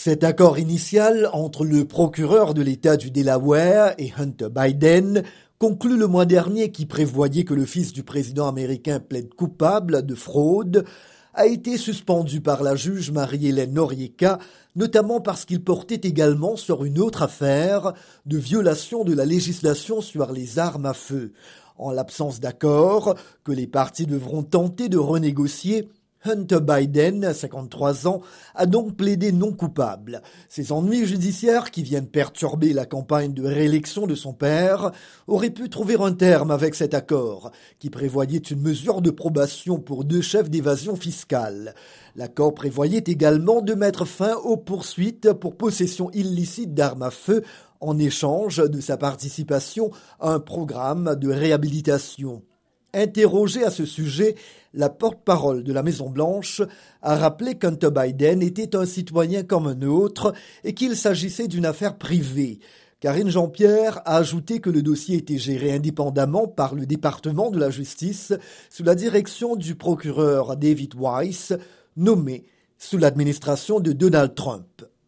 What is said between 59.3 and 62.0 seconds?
comme un autre et qu'il s'agissait d'une affaire